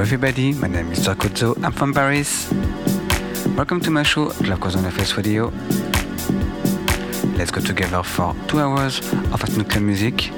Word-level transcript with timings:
Everybody, 0.00 0.54
my 0.54 0.66
name 0.66 0.90
is 0.92 1.00
Sarkozo, 1.00 1.62
I'm 1.62 1.72
from 1.72 1.92
Paris. 1.92 2.50
Welcome 3.54 3.80
to 3.80 3.90
my 3.90 4.02
show, 4.02 4.30
Glaucozone 4.30 4.90
Face 4.90 5.14
Radio. 5.14 5.52
Let's 7.36 7.50
go 7.50 7.60
together 7.60 8.02
for 8.02 8.34
two 8.48 8.60
hours 8.60 9.00
of 9.30 9.44
ethnic 9.44 9.78
music 9.78 10.30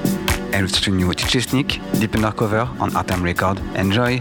and 0.52 0.62
with 0.62 0.84
a 0.88 0.90
new 0.90 1.06
DJ 1.10 1.48
Sneak, 1.48 1.80
deep 2.00 2.12
undercover 2.16 2.68
on 2.80 2.90
Hard 2.90 3.06
Times 3.06 3.22
Record. 3.22 3.60
Enjoy! 3.76 4.20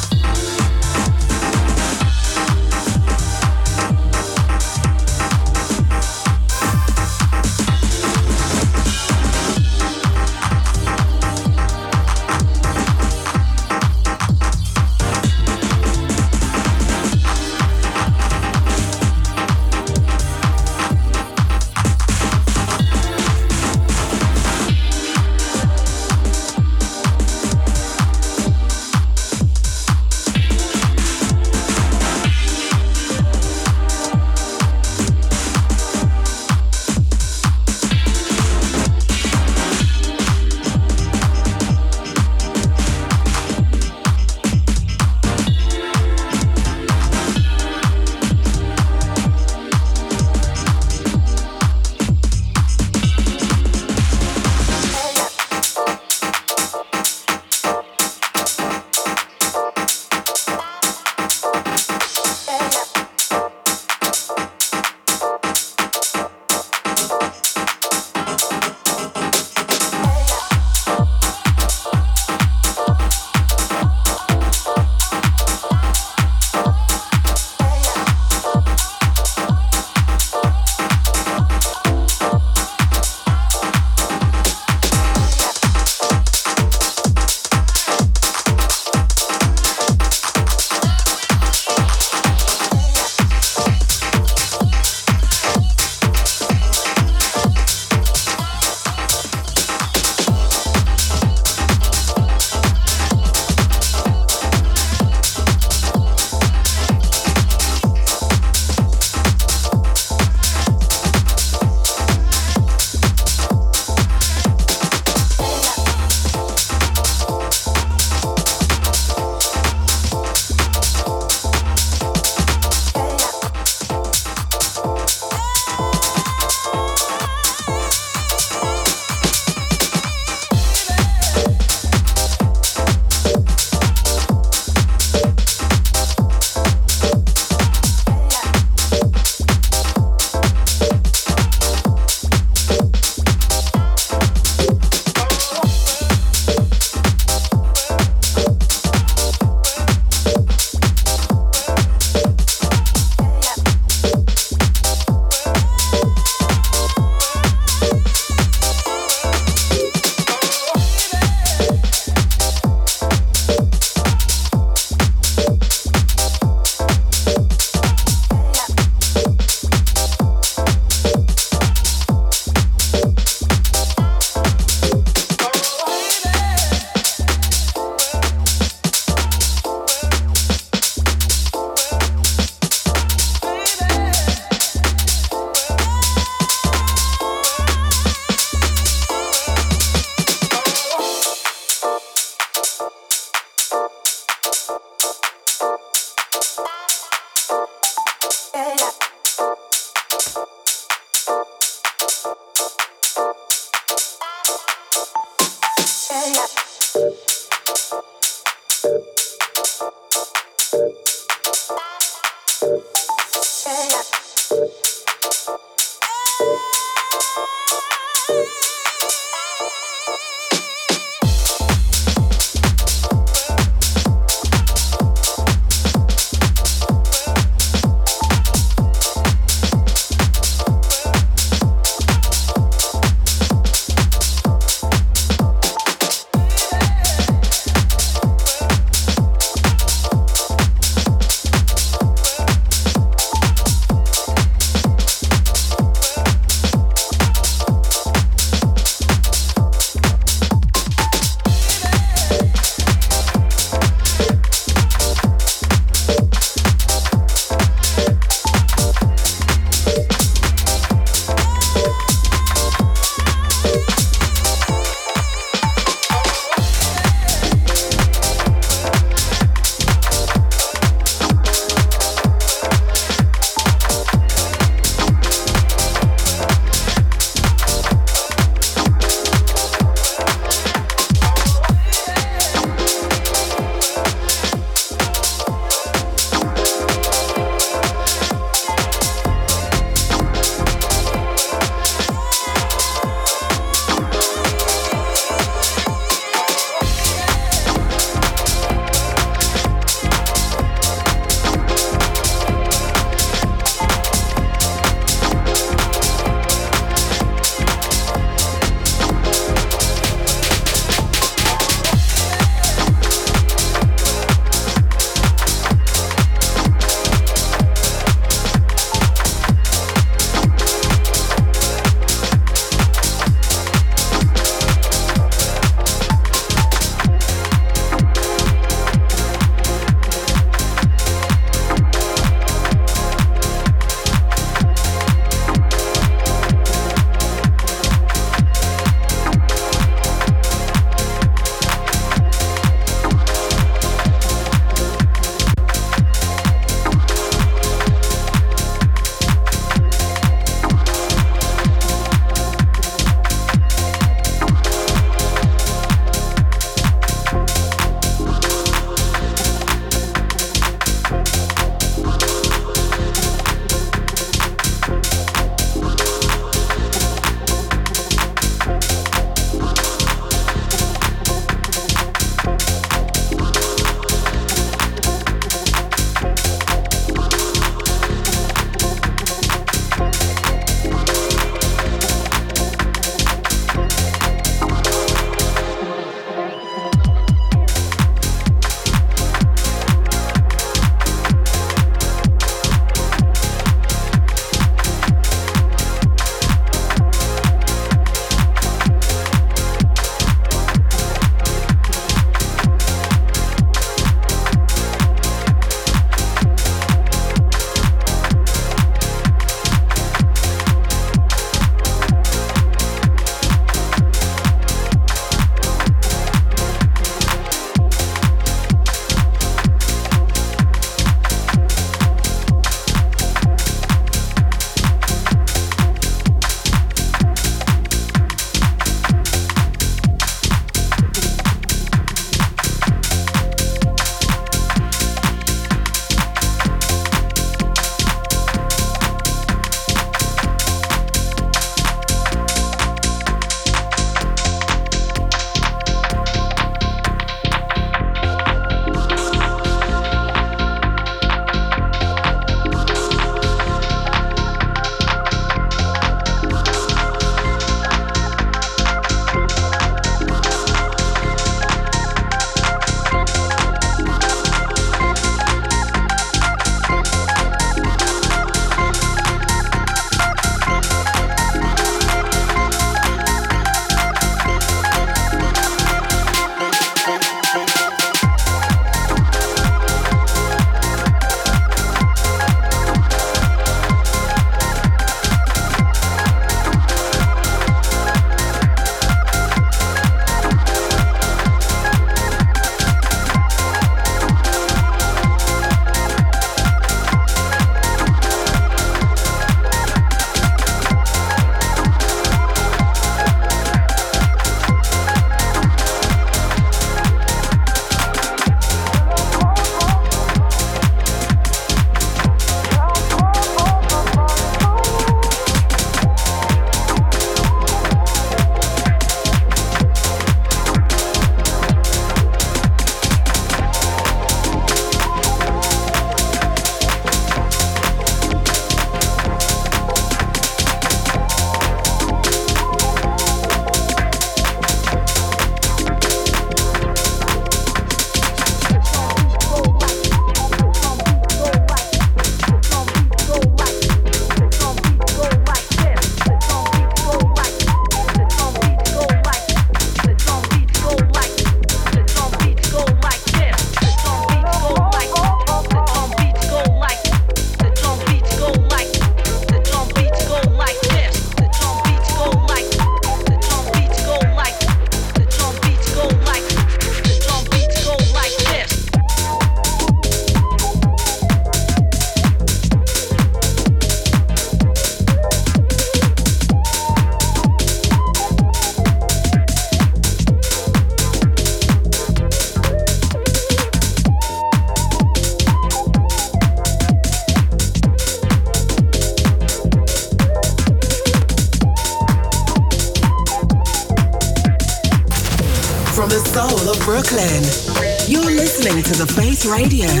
Radio. 599.45 600.00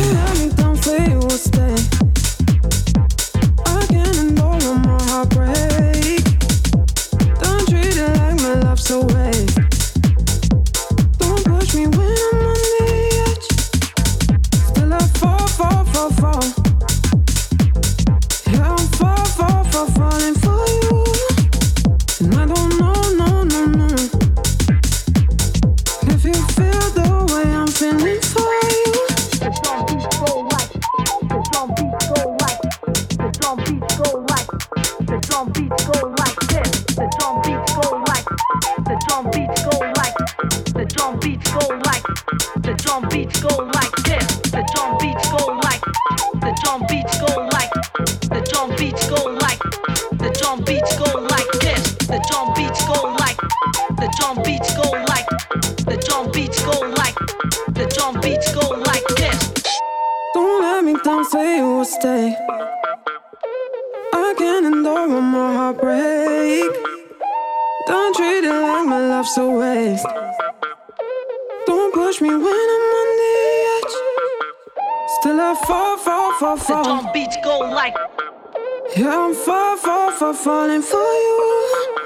To 78.95 79.33
far, 79.33 79.77
far, 79.77 80.11
far 80.11 80.33
falling 80.33 80.81
for 80.81 80.97
you. 80.97 81.97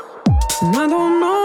And 0.61 0.75
I 0.75 0.87
don't 0.87 1.19
know, 1.19 1.44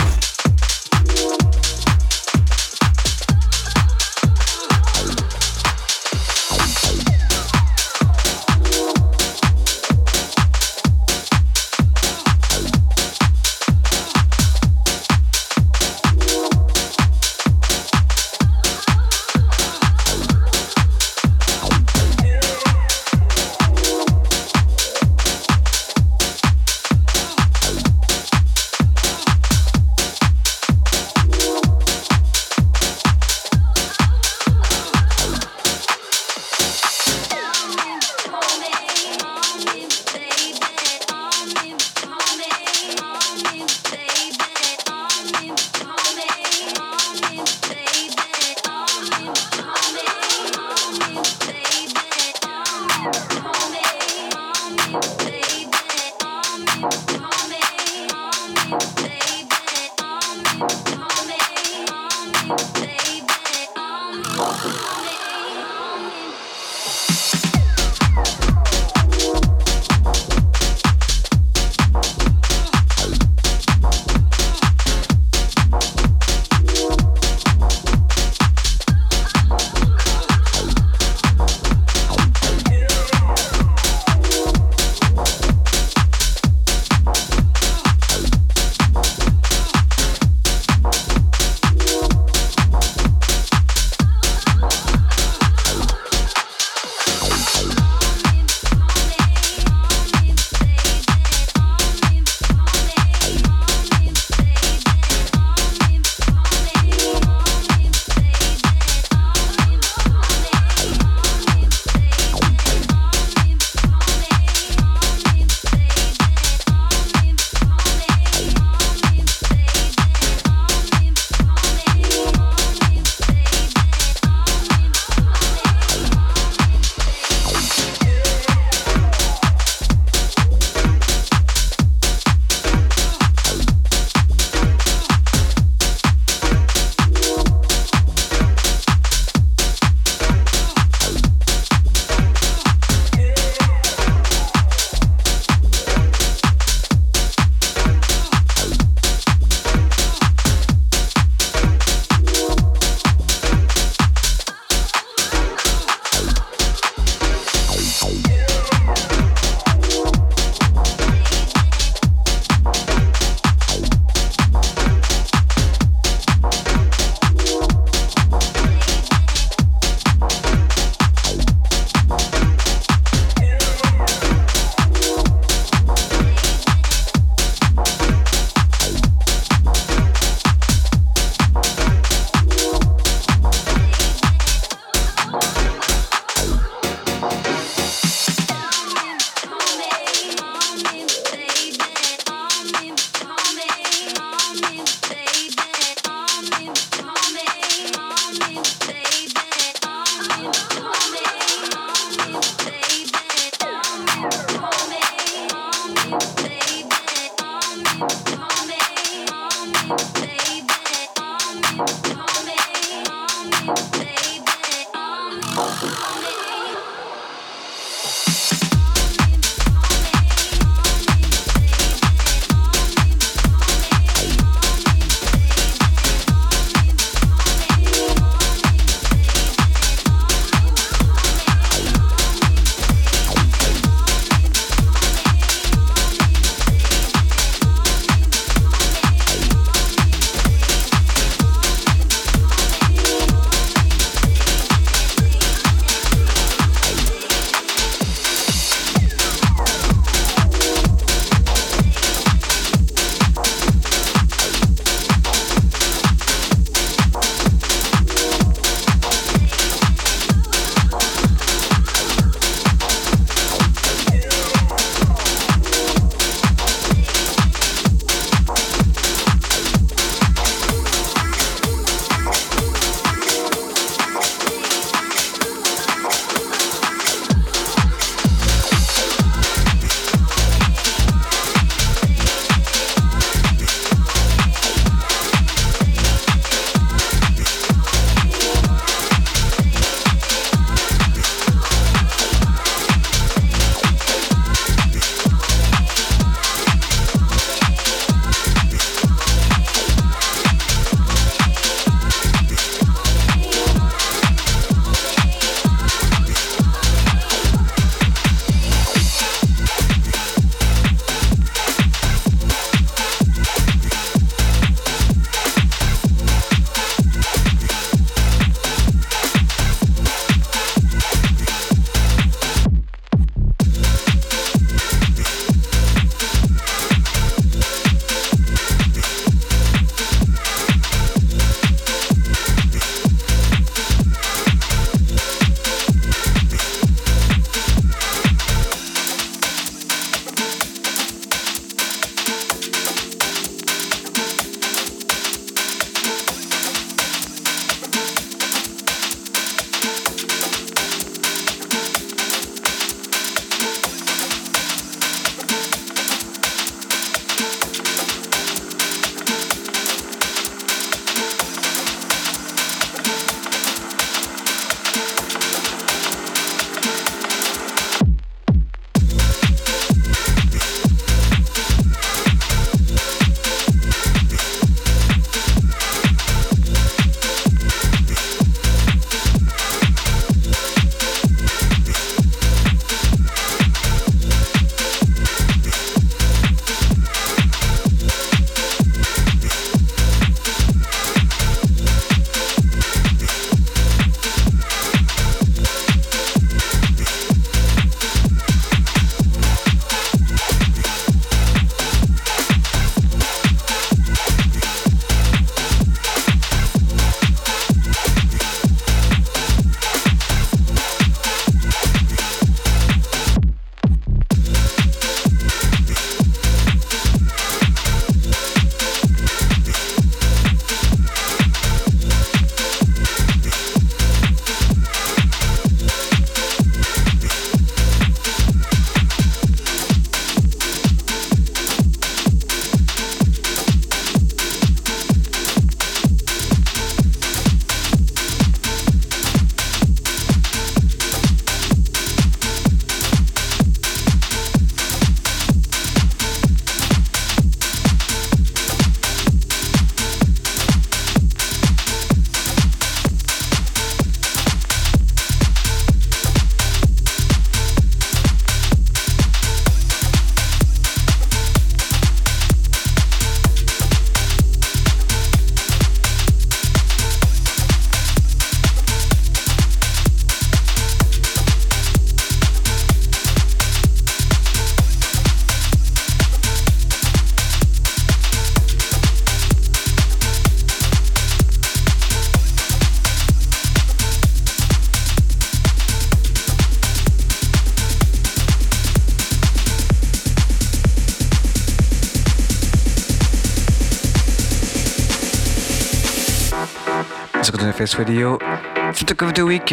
Face 497.81 497.97
Radio. 497.97 498.37
The 498.37 499.05
talk 499.07 499.23
of 499.23 499.33
the 499.33 499.43
week, 499.43 499.71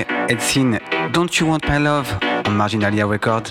in 0.57 0.81
Don't 1.13 1.39
You 1.39 1.45
Want 1.45 1.69
My 1.69 1.77
Love 1.77 2.11
on 2.23 2.57
Marginalia 2.57 3.07
Record. 3.07 3.51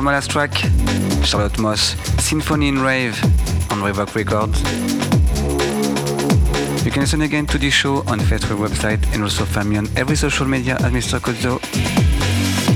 For 0.00 0.04
my 0.04 0.12
last 0.12 0.30
track. 0.30 0.54
Charlotte 1.26 1.58
Moss, 1.58 1.94
Symphony 2.24 2.68
in 2.68 2.80
Rave 2.80 3.22
on 3.70 3.82
Revoke 3.82 4.14
Records. 4.14 4.58
You 6.86 6.90
can 6.90 7.02
listen 7.02 7.20
again 7.20 7.44
to 7.48 7.58
the 7.58 7.68
show 7.68 7.96
on 8.06 8.18
Facebook 8.18 8.56
website 8.66 9.04
and 9.12 9.22
also 9.22 9.44
find 9.44 9.68
me 9.68 9.76
on 9.76 9.88
every 9.96 10.16
social 10.16 10.46
media 10.46 10.76
at 10.76 10.90
Mr. 10.92 11.20
Cozzo. 11.20 11.60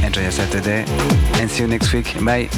Enjoy 0.05 0.21
your 0.21 0.33
Saturday 0.33 0.85
and 1.41 1.51
see 1.51 1.63
you 1.63 1.67
next 1.67 1.95
week. 1.95 2.13
Bye. 2.23 2.51